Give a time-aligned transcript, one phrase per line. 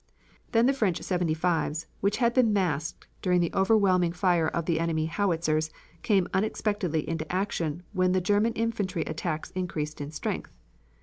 [0.51, 5.05] Then the French 75's which had been masked during the overwhelming fire of the enemy
[5.05, 5.69] howitzers,
[6.01, 10.57] came unexpectedly into action when the German infantry attacks increased in strength.